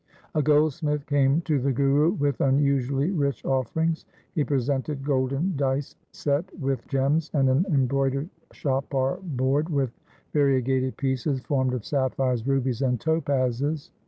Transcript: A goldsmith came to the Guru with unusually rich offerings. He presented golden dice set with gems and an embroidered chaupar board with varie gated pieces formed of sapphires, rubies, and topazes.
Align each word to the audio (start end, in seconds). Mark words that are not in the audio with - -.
A 0.33 0.41
goldsmith 0.41 1.05
came 1.05 1.41
to 1.41 1.59
the 1.59 1.71
Guru 1.71 2.13
with 2.13 2.41
unusually 2.41 3.11
rich 3.11 3.45
offerings. 3.45 4.05
He 4.33 4.43
presented 4.43 5.05
golden 5.05 5.55
dice 5.55 5.95
set 6.11 6.45
with 6.59 6.87
gems 6.87 7.29
and 7.35 7.47
an 7.47 7.67
embroidered 7.69 8.29
chaupar 8.51 9.19
board 9.21 9.69
with 9.69 9.91
varie 10.33 10.63
gated 10.63 10.97
pieces 10.97 11.39
formed 11.41 11.75
of 11.75 11.85
sapphires, 11.85 12.47
rubies, 12.47 12.81
and 12.81 12.99
topazes. 12.99 13.91